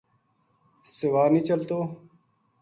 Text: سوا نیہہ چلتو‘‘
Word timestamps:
سوا 0.95 1.23
نیہہ 1.33 1.45
چلتو‘‘ 1.47 1.79